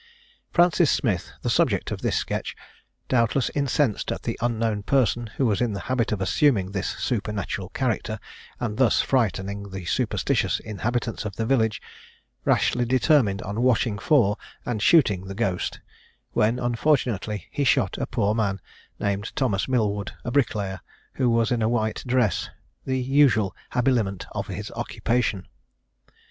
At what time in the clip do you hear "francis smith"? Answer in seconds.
0.51-1.29